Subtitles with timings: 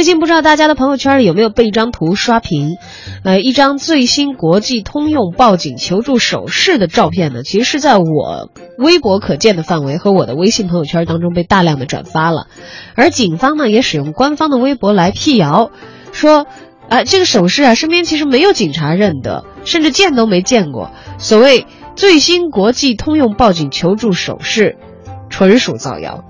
[0.00, 2.78] 最近不知道大家的朋友圈里有没有被一张图刷屏？
[3.22, 7.42] 呃，一张最新国际通用报警求助手势的照片呢？
[7.42, 12.46] 其实是在我微博可见的范围和我的微信朋友圈当中被大量的转发了。
[12.94, 15.70] 而警方呢，也使用官方的微博来辟谣，
[16.12, 16.46] 说，
[16.88, 20.92] 啊，这个手势啊，身边其实没有警察认得，甚至见都没见过。
[21.18, 24.78] 所谓最新国际通用报警求助手势，
[25.28, 26.24] 纯属造谣。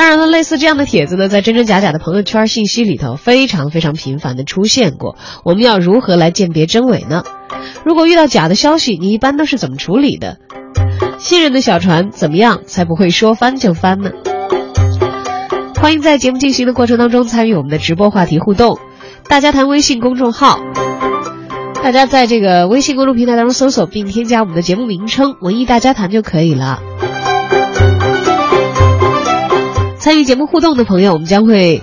[0.00, 5.18] 当然了，类似这样的帖子呢，在真真假假的朋友圈信息里头非常非常频繁的出现过。
[5.44, 7.22] 我们要如何来鉴别真伪呢？
[7.84, 10.38] 如果遇到假的消息，你一般都是怎么处理的？
[11.18, 14.10] 信任的小船怎么样才不会说翻就翻呢？
[15.78, 18.78] 欢迎在节目进行的过程当中参与我们的直播话题互动。
[19.28, 20.60] 大家谈微信公众号，
[21.82, 26.80] 大家在这个微信公众平台当中搜索并添加我们的节目名称“文艺大家谈”就可以了。
[30.00, 31.82] 参与节目互动的朋友，我们将会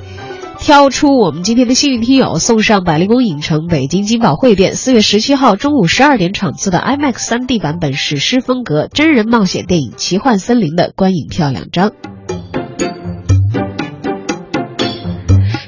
[0.57, 11.91] 挑出我们今天的幸运听友，送上百丽宫影城北京金宝汇店四月十七号中午十二点场次的 IMAX 3D 版本史诗风格真人冒险电影《奇幻森林》的观影票两张。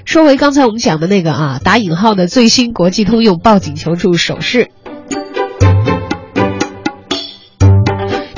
[0.04, 4.72] 说回刚才我们讲的那个啊，打引号的最新国际通用报警求助手势。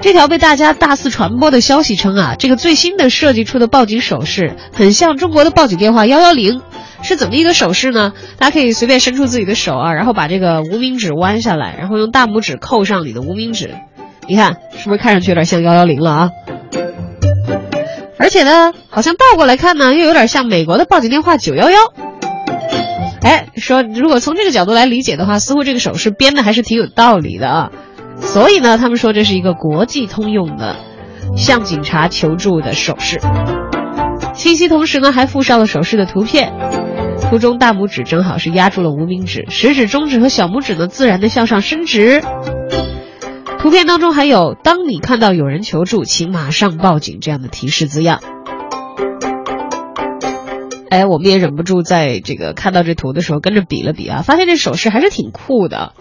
[0.01, 6.61] 这条被大家大肆传播的消息称啊，这个最新的设计出的报警手势很像中国的报警电话幺幺零，
[7.03, 8.13] 是怎么一个手势呢？
[8.37, 13.75] 大家可以随便伸出自己的手啊，然后把这个无名指弯下来，然后用大拇指扣上你的无名指，
[14.27, 16.29] 你看是不是看上去有点像幺幺零了啊？
[18.17, 21.77] 而且呢，好像倒过来看呢，又有点像美国的报警电话九幺幺。
[23.21, 27.71] 哎，说如果从这个角度来理解的话，似乎这个手势编的还是挺有道理的啊。
[28.21, 30.77] 所以呢，他们说这是一个国际通用的
[31.35, 33.19] 向警察求助的手势。
[34.33, 36.53] 信息同时呢，还附上了手势的图片，
[37.29, 42.23] 图中大拇指正好是压住了无名指，食指、中指和小拇指呢自然的向上伸直。
[43.59, 48.21] 图片当中还有“当你看到有人求助，请马上报警”这样的提示字样。
[50.89, 55.93] 哎，我们也忍不住在这个看到这图的时候跟着比了比啊，发现这手势还是挺酷的。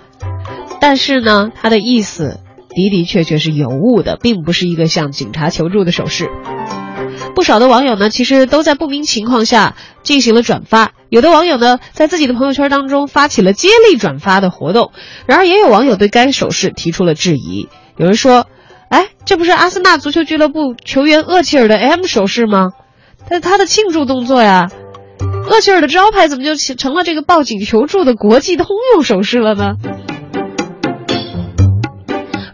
[0.81, 6.29] 但是呢，他的意思的的确确是有误的，并不是一个向警察求助的手势。
[7.35, 10.93] 不少的网友呢，其实都在不明情况下进行了转发。
[11.09, 14.91] 有的网友呢，在自己的朋友圈当中发起了接力转发的活动。
[15.27, 17.69] 然而，也有网友对该手势提出了质疑。
[17.97, 18.47] 有人说
[18.89, 22.71] ：“哎，这不是阿森纳足球俱乐部球员厄齐尔的 M 手势吗？
[23.29, 24.69] 这是他的庆祝动作呀！
[25.49, 29.75] 厄齐尔的招牌怎么就成了这个报警求助的国际通用手势了呢？”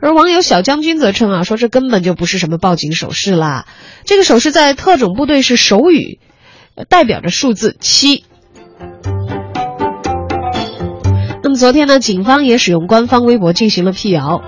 [0.01, 3.67] 而网友小将军则称啊，说这根本就不是什么报警手势啦，
[4.05, 6.21] 这个手势在特种部队是手语，
[6.89, 8.25] 代表着数字七。
[11.43, 14.43] 那么昨天呢，警方也使用官方微博进行了辟谣，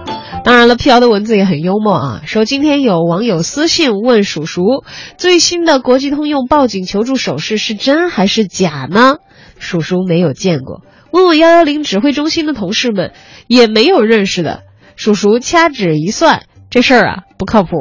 [0.45, 4.83] 当然了，辟谣的文字也很幽默啊，说今天有网友私信问叔叔，
[5.17, 9.17] 最新的国际通用报警求助手势是真还是假呢？
[9.59, 10.83] 叔叔没有见过，
[11.13, 13.13] 问问幺幺零指挥中心的同事们，
[13.47, 14.63] 也没有认识的。
[14.99, 17.77] 叔叔掐指一算，这事儿啊不靠谱。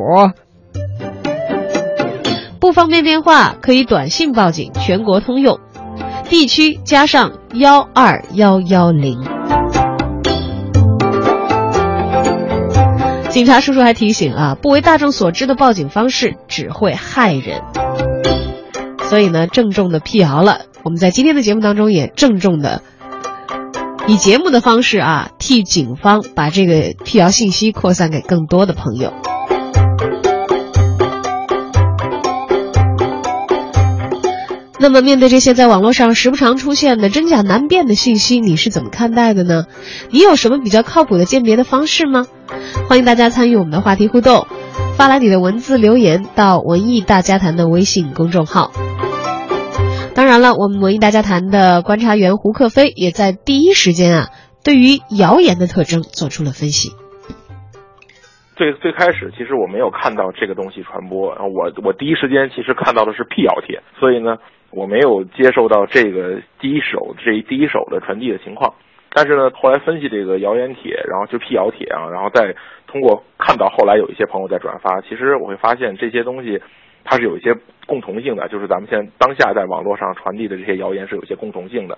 [2.59, 5.59] 不方便电话可以短信报警，全国通用，
[6.29, 9.19] 地区加上幺二幺幺零。
[13.31, 17.63] 警察叔叔还提醒啊，不为大众所知的报警方式只会害人。
[19.09, 20.65] 所以呢，郑重的辟谣了。
[20.83, 22.83] 我们在今天的节目当中也郑重的。
[24.05, 29.13] 以节目的方式啊，替警方把这个辟谣信息扩散给更多的朋友。
[34.77, 39.63] 那么，面对这些在网络上时不常出现的真假难辨的信息，你是怎么看待的呢？
[40.09, 42.25] 你有什么比较靠谱的鉴别的方式吗？
[42.89, 44.47] 欢迎大家参与我们的话题互动，
[44.97, 48.73] 发来你的文字留言到“文艺大家谈”的微信公众号。
[50.13, 54.29] 当然了，我们文艺大家谈的观察员胡克飞也在第一时间啊，
[54.67, 56.91] 对于谣言的特征做出了分析。
[58.57, 64.35] 最最开始，其实我没有看到这个东西传播，我我第一时间其实看到的是辟谣帖，所以呢，
[64.71, 68.73] 我没有接受到这个第一手这第一手的传递的情况。
[69.13, 72.53] 但是呢，后来分析这个谣言帖，然后就辟谣帖啊，然后再
[72.87, 76.61] 通过看到后来有一些朋友在转发，其实我会发现这些东西。
[77.09, 77.55] 它是有一些
[77.85, 81.97] 共同性的，就是咱们现当下在网络上传递的这些谣言是有些共同性的，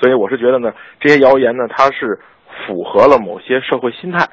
[0.00, 2.18] 所以我是觉得呢，这些谣言呢，它是
[2.66, 4.26] 符合了某些社会心态，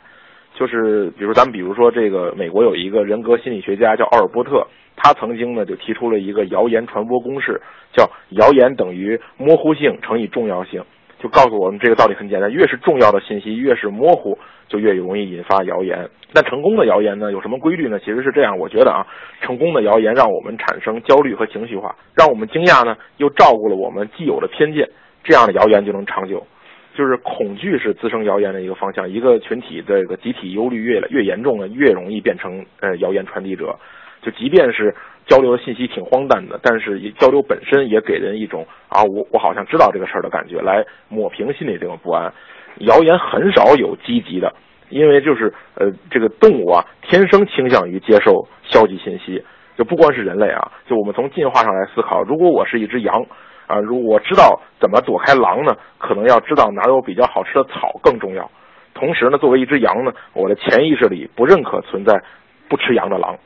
[0.56, 4.66] 就是比如咱们比如说这个美国有一个人格心理学家叫奥尔波特，
[4.96, 7.60] 他曾经呢就提出了一个谣言传播公式，
[7.94, 10.84] 叫谣言等于模糊性乘以重要性，
[11.20, 14.38] 就告诉我们这个道理很简单，越是重要的信息越是模糊，
[14.68, 16.10] 就越容易引发谣言。
[16.34, 18.00] 但成功的谣言呢有什么规律呢？
[18.00, 19.06] 其实是这样，我觉得啊，
[19.42, 24.88] 成功的谣言让我们产生焦虑和情绪化，让我们惊讶呢又照顾了我们既有的偏见，
[25.24, 26.46] 这样的谣言就能长久。
[26.94, 33.80] 就是恐惧是滋生谣言的一个方向，一个群体的这个集体忧虑越来越严重呢，越容易变成呃谣言传递者。
[34.22, 34.94] 就即便是
[35.26, 42.32] 交流的信息挺荒诞的，但是交流本身也给人一种啊，我我好像知道这个事儿的感觉，来抹平心里这种不安。
[42.80, 44.54] 谣言很少有积极的，
[44.90, 49.42] 因为就是呃这个动物啊，天生倾向于接受消极信息。
[49.82, 53.26] 就不光是人类啊，就我们从进化上来思考，如果我是一只羊。
[53.68, 55.74] 啊，如果我知道怎么躲开狼呢？
[55.98, 58.52] 可能要知道哪有比较好吃的草更重要。
[58.94, 62.22] 同时呢，作为一只羊呢，我的潜意识里不认可存在
[62.68, 63.38] 不吃羊的狼。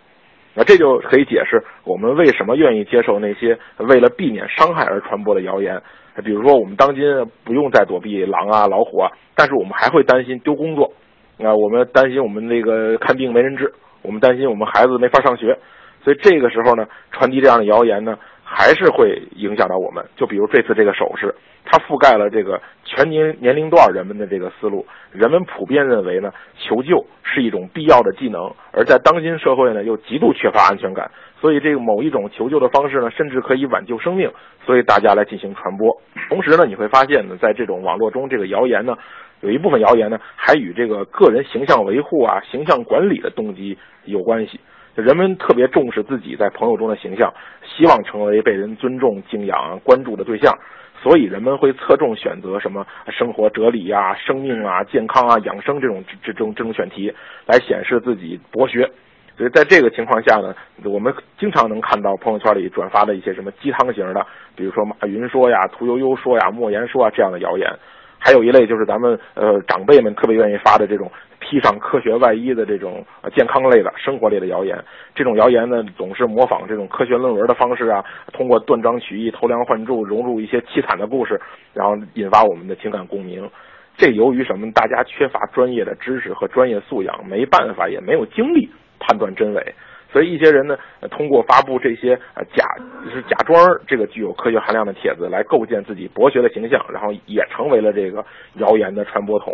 [0.55, 5.79] 那这就可以解释我们为什么愿意接受那些为了避免伤害而传播的谣言。
[6.23, 7.03] 比如说，我们当今
[7.43, 10.91] 不用再躲避狼啊、老虎啊，但是我们还会担心丢工作。
[11.37, 13.71] 啊，我们担心我们那个看病没人治，
[14.01, 15.59] 我们担心我们孩子没法上学。
[16.05, 18.17] 所以这个时候呢，传递这样的谣言呢。
[18.47, 21.33] 还是会影响到我们，就比如这次这个手势，
[21.65, 24.85] 它覆盖了这个全年年龄段人们的这个思路。
[25.11, 31.09] 人们普遍认为呢，求救是一种必要的技能，而在当今社会呢，又极度缺乏安全感。
[31.41, 34.31] 所以，这个某一种求救的方式呢，甚至可以挽救生命。
[34.63, 35.99] 所以大家来进行传播。
[36.29, 38.95] 同时呢，你会发现呢，在这种网络中，这个谣言呢，
[39.41, 44.59] 有一部分谣言呢，还与这个个人形象维护啊、形象管理的动机有关系。
[44.95, 47.33] 人们特别重视自己在朋友中的形象，
[47.63, 50.57] 希望成为被人尊重、敬仰、关注的对象，
[51.03, 57.13] 所以人们会侧重选择什么生活哲理啊、生命啊、健康啊、养生这种这种这种选题
[57.45, 58.89] 来显示自己博学。
[59.37, 60.55] 所以在这个情况下呢，
[60.85, 64.25] 我们经常能看到朋友圈里转发的一些什么鸡汤型的，
[64.55, 67.69] 比如说马云说呀、屠呦呦说呀、莫言说啊这样的谣言。
[68.17, 71.11] 还有一类就是咱们呃长辈们特别愿意发的这种。
[71.45, 73.05] 披上科学外衣的这种
[73.35, 74.75] 健康类的生活类的谣言，
[75.13, 78.03] 这种谣言呢总是模仿这种科学论文的方式啊，
[78.33, 81.39] 通过断章取义、偷梁换柱，融入一些凄惨的故事，
[81.71, 83.47] 然后引发我们的情感共鸣。
[83.95, 84.71] 这由于什么？
[84.71, 88.67] 大家缺乏专业的知识和专业素养，没办法，也没有精力
[88.99, 89.75] 判断真伪，
[90.11, 90.75] 所以一些人呢，
[91.11, 92.65] 通过发布这些呃假
[93.05, 93.55] 就是假装
[93.87, 98.25] 这个具有科学含量的帖子，来构建自己博学的形象，然后也成为了这个
[98.55, 99.53] 谣言的传播筒。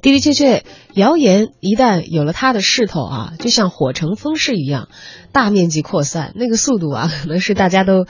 [0.00, 0.64] 的的确确，
[0.94, 4.88] 谣言一旦有了它的势头啊，就像火成风势一样，
[5.32, 8.06] 大面积扩散，那个速度啊，可能是大家都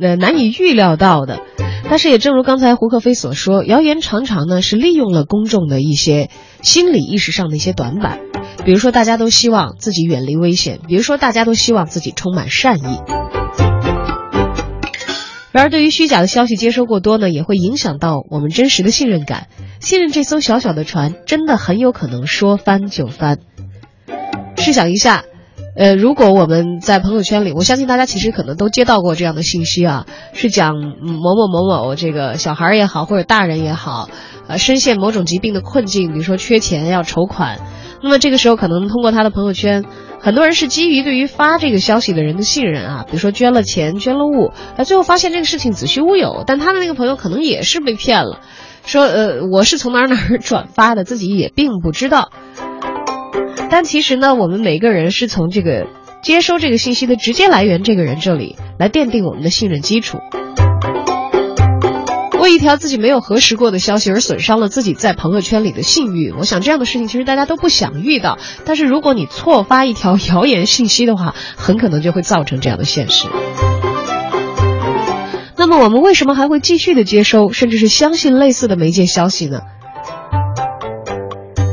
[0.00, 1.40] 呃难以预料到的。
[1.90, 6.30] 但是也正如刚才胡克飞所说，谣言常常呢是利用了公众的一些
[6.62, 8.20] 心理意识上的一些短板，
[8.64, 13.00] 比如说大家都希望自己远离危险，比如说大家都希望自己充满善意。
[15.50, 19.48] 然而，对于虚假的消息接收过多呢，也会影响到我们真实的信任感。
[19.82, 23.38] 信任这艘小小的船，真的很有可能说翻就翻。
[24.56, 25.24] 试想一下，
[25.76, 34.08] 呃，如果我们在朋友圈里，我相信大家其实可能都接到过这样的信息啊，是讲某某某某这个小孩也好，或者大人也好，
[34.46, 37.58] 呃，深陷某种疾病的困境，比如说缺钱要筹款，
[38.04, 39.84] 那么这个时候可能通过他的朋友圈。
[40.20, 48.38] 很多人是基于对于发这个消息的人的信任啊，比如说捐了钱、捐了物，哎，最后发现这个事情子虚乌有，但他的那个朋友可能也是被骗了，
[48.84, 52.30] 说呃我是从哪哪儿 转发的，自己也并不知道。
[53.70, 55.86] 但其实呢，我们每个人是从这个
[56.22, 60.18] 接收这个信息的直接来源这个人这里来奠定我们的信任基础。
[62.40, 68.36] 为一条自己没有核实过的消息而损伤了自己在朋友圈里的信誉，我想这样的事情其实大家都不想遇到。
[68.64, 73.28] 但是如果你错发一条谣言信息的话，很可能就会造成这样的现实。
[75.72, 79.62] 那么我们为什么还会继续的接收，甚至是相信类似的媒介消息呢？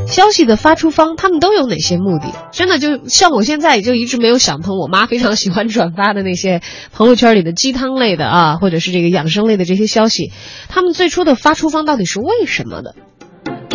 [0.08, 2.28] 消息的发出方，他们都有哪些目的？
[2.54, 4.78] 真的就像我现在也就一直没有想通。
[4.78, 6.62] 我妈非常喜欢转发的那些
[6.94, 10.32] 朋友圈里的鸡汤类的啊，或者是这个养生类的这些消息，
[10.70, 12.96] 他们最初的发出方到底是为什么的？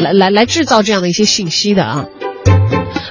[0.03, 2.07] 来来来制造这样的一些信息的啊？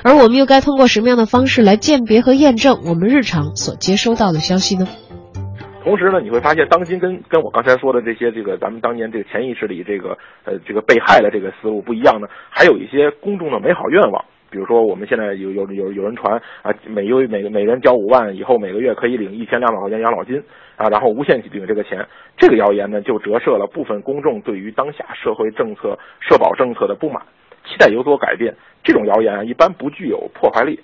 [0.04, 4.88] 而我们又该通过什么样的方式来鉴别和验证我们日常所接收到的消息呢？
[5.84, 20.42] 同时呢，你会发现，当今跟跟我刚才说的这些这个咱们当年这个潜意识里这个呃这个被害的这个思路不一样呢，还有一些公众的美好愿望，比如说我们现在有有有有人传啊，每月每每人交五万，以后每个月可以领一千两百块钱养老金
[20.78, 27.22] 啊，然后无限领这个钱，这个谣言呢就折射了部分公众对于当下社会政策社保政策的不满。
[27.66, 28.56] 期待有所改变。
[28.84, 30.80] 这种谣言啊，一般不具有破坏力。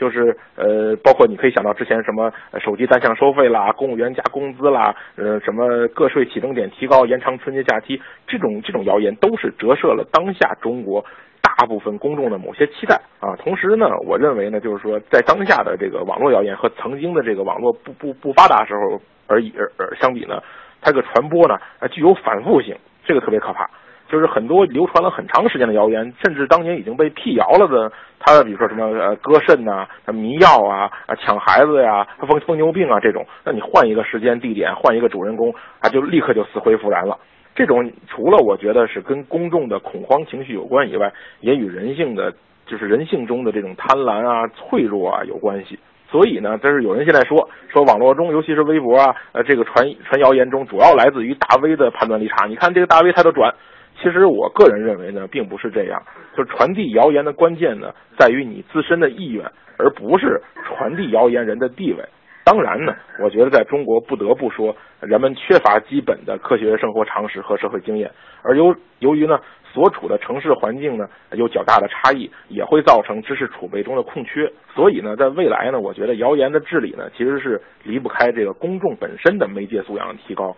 [0.00, 11.04] 就是呃，包括你可以想到之前什么手机单项收费啦、公务员加工资啦、呃什么个税起征点提高、延长春节假期，这种这种谣言都是折射了当下中国
[11.42, 13.36] 大部分公众的某些期待啊。
[13.36, 20.42] 同时呢，我认为呢，就是说在当下的这个网络谣言和曾经的这个网络不不不发达时候而已而而相比呢，
[20.80, 21.58] 它这个传播呢
[21.90, 23.68] 具有反复性，这个特别可怕。
[24.10, 37.16] 就是很多流传了很长时间的谣言，甚至当年已经被辟谣了的，他比如说什么呃割肾呐、迷药啊、啊抢孩子呀、疯疯牛病啊这种，那你换一个时间地点，换一个主人公，啊就立刻就死灰复燃了。
[37.54, 42.34] 这种除了我觉得是跟公众的恐慌情绪有关以外，也与人性的
[42.66, 45.78] 就是人性中的这种贪婪啊、脆弱啊有关系。
[46.10, 52.46] 所以呢，但是有人现在说说网络中，尤其是微博啊，呃这个传传谣言中，主要来自于大 V 的判断力差。
[52.46, 53.54] 你看这个大 V 他都转。
[53.96, 56.02] 其实我个人认为呢，并不是这样。
[56.36, 59.44] 就是传递谣言的关键呢，在于你自身的意愿，
[59.78, 62.04] 而不是传递谣言人的地位。
[62.42, 68.10] 当然呢，我觉得在中国不得不说，人们缺乏基本的科学生活常识和社会经验，
[68.42, 69.38] 而由由于呢，
[69.72, 74.50] 所处的城市环境呢有较大的差异，也会造成知识储备中的空缺。
[74.74, 80.56] 所以呢，在未来呢，我觉得谣言的治理呢，其实是离不开这个公众本身的媒介素养的提高。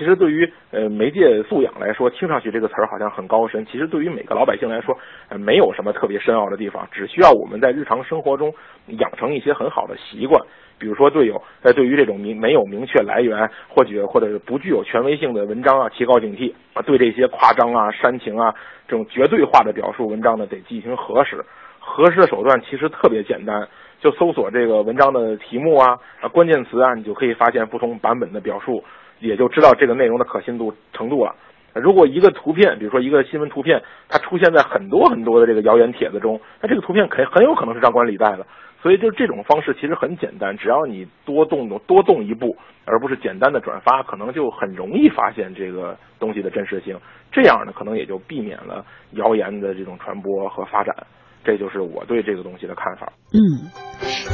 [0.00, 3.66] 其实对于呃媒介素养来说，听上去这个词儿好像很高深。
[3.66, 4.96] 其实对于每个老百姓来说，
[5.28, 8.50] 呃没有什么特别深奥的地方，只需要我们在日常生活中
[8.98, 10.42] 养成一些很好的习惯。
[10.78, 16.80] 比如说，对有在对于这种明没有明确来源或者或者是不具有权威性的文章啊，提高警惕啊。
[16.80, 18.54] 对这些夸张啊、煽情啊
[18.88, 21.44] 这种绝对化的表述文章呢，得进行核实。
[21.78, 23.68] 核实的手段其实特别简单，
[24.00, 28.82] 就搜索这个文章的题目啊、啊关键词啊，你就可以发现不同版本的表述。
[29.20, 31.34] 也就知道这个内容的可信度程度了。
[31.72, 38.44] 如果一个图片，比如说一个新闻图片，它出现在很多很多的这个谣言帖子中，那这个图片肯很有可能是张冠李戴的。
[38.82, 46.98] 所以就这种方式其实很简单，只要你多动动多动一步，而不是简单的转发，可能就很容易发现这个东西的真实性。
[47.30, 50.96] 这样呢，可能也就避免了谣言的这种传播和发展。
[51.44, 53.12] 这就是我对这个东西的看法。
[53.32, 53.70] 嗯，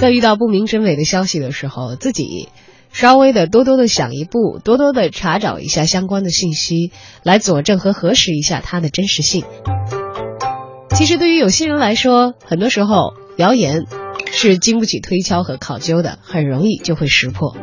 [0.00, 2.48] 在遇到不明真伪的消息的时候，自己。
[2.98, 9.44] 稍微的多多的想一步，多多的查找一下相关的信息，来佐证和核实一下它的真实性。
[10.94, 13.84] 其实对于有些人来说，很多时候谣言
[14.32, 17.54] 是经不起推敲和考究的，很容易就会识破。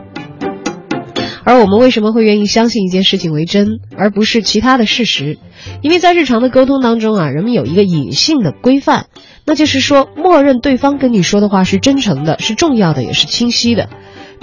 [1.44, 5.40] 而我们为什么会愿意相信一件事情为真，而不是其他的事实？
[5.82, 9.08] 因为在日常的沟通当中啊，人们有一个隐性的规范，
[9.46, 13.90] 那就是说，默认对方跟你说的话是真诚的，是重要的，也是清晰的。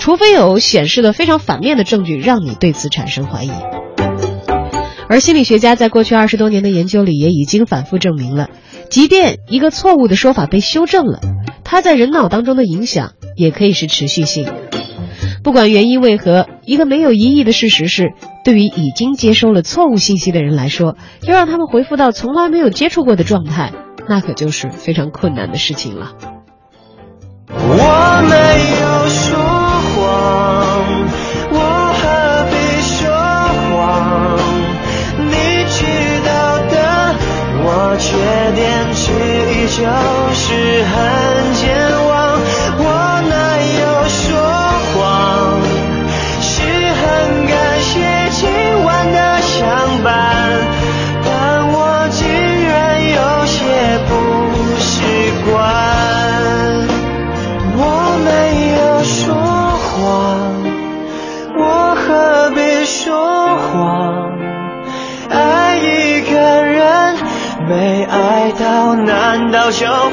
[0.00, 3.50] 除非有显示的非常反面的证据，让你对此产生怀疑。
[5.09, 8.49] 而心理学家在过去二十多年的研究里，也已经反复证明了，
[8.88, 11.21] 即便一个错误的说法被修正了，
[11.64, 14.50] 它在人脑当中的影响也可以是持续性。
[15.42, 18.12] 不管原因为何，一个没有疑义的事实是，
[18.45, 23.73] 对于已经接收了错误信息的人来说，要让他们回复到从来没有接触过的状态，
[24.09, 26.12] 那可就是非常困难的事情了。
[27.52, 28.37] 我没
[28.80, 29.00] 有
[39.81, 39.87] 就
[40.35, 41.30] 是很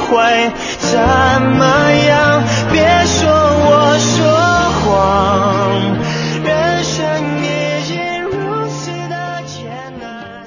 [0.09, 2.43] 会怎么样？
[2.71, 4.25] 别说我说
[4.79, 5.81] 谎，
[6.43, 7.03] 人生
[7.43, 9.67] 已经如此的艰
[9.99, 10.45] 难。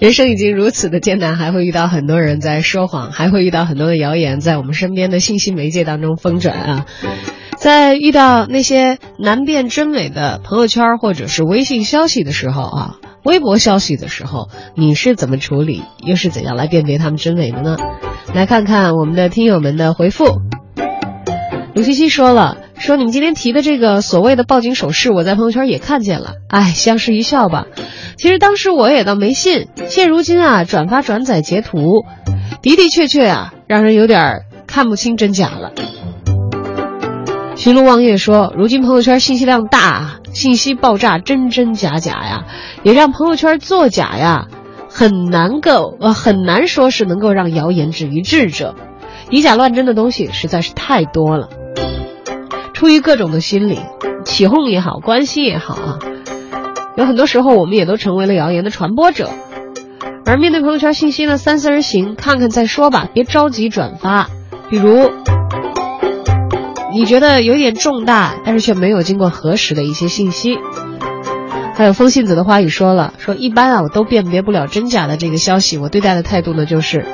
[0.00, 6.86] 人生已经如此的艰难，还会遇到很多人在说谎，还会遇到很多的谣言在我们身边的信息媒介当中疯转啊。
[7.56, 12.94] 在遇到那些难辨真伪的朋友圈或者是微信消息的时候啊，
[13.28, 17.76] 微博消息的时候，你是怎么处理，又是怎样来辨别他们真伪的呢？
[18.34, 20.40] 来看看我们的听友们的回复。
[21.74, 27.66] 鲁西西说了，说你们今天提的这个所谓的报警手势，我在朋友圈也看见了，哎，相视一笑吧。
[28.16, 32.06] 其实当时我也倒没信，现如今啊，转发转载截图，
[32.62, 35.72] 的的确确啊，让人有点看不清真假了。
[37.58, 42.44] 寻路望月说：“如今朋友圈信息量大，信息爆炸，真真假假呀，
[42.84, 44.46] 也让朋友圈作假呀，
[44.88, 48.76] 很难够呃很难说是能够让谣言止于智者，
[49.28, 51.48] 以假乱真的东西实在是太多了。
[52.74, 53.80] 出于各种的心理，
[54.24, 55.98] 起哄也好，关心也好啊，
[56.96, 59.30] 有很多时候我们也都成为了谣言的传播者。
[60.24, 64.28] 而面对朋友圈信息呢，三思而行，看看再说吧，别着急转发。
[64.70, 65.10] 比如，
[66.98, 70.58] 你觉得有点重大，但是却没有经过核实的一些信息。
[71.76, 77.06] 还有风信子的话语说了，说一般啊，我都辨别不了真假的这个消息，我对待的态度呢就是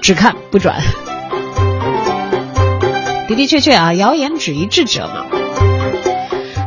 [0.00, 0.80] 只看不转。
[3.28, 5.26] 的的确确啊，谣言止于智者嘛。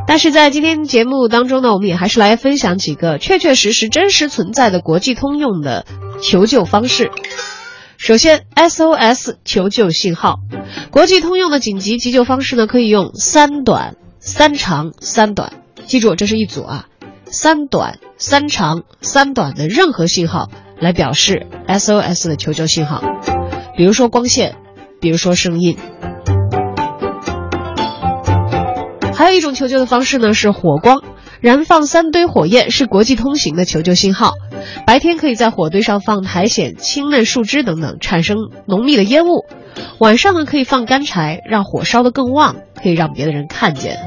[0.06, 5.84] 但是在今天节目当中呢，我们也还是来分享几个确确实实真实存在的国际通用的
[6.22, 7.10] 求救方式。
[8.02, 10.40] 首先，SOS 求救信号，
[10.90, 15.54] 国际通用的紧急急救方式呢，可以用三短、三长、三短，
[15.86, 16.88] 记住这是一组啊，
[17.26, 23.04] 三短、三长、三短的任何信号来表示 SOS 的求救信号，
[23.78, 24.56] 比如说光线，
[25.00, 25.78] 比如说声音。
[29.14, 31.04] 还有一种求救的方式呢，是火光，
[31.42, 34.34] 燃放三堆火焰是国际通行的求救信号。
[34.86, 39.46] 白天可以在火堆上放苔藓、青嫩树枝等等，产生浓密的烟雾；
[39.98, 43.98] 晚上呢，可以放干柴，让火烧得更旺，可以让别的人看见。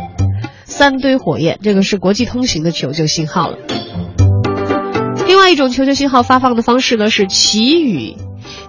[0.65, 3.59] 三堆火焰，这个是国际通行的求救信号了。
[5.27, 8.15] 另外一种求救信号发放的方式呢，是旗语，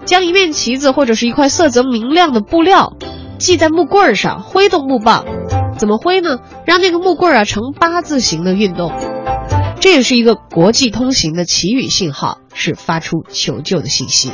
[0.04, 2.96] 将一面旗子或者是一块色泽明亮的布料
[3.38, 5.24] 系在木棍上，挥动木棒。
[5.78, 6.40] 怎么挥呢？
[6.64, 8.92] 让那个木棍啊呈八字形的运动，
[9.80, 14.30] 这也是一个国际通行的祈雨信号，是发出求救的信息。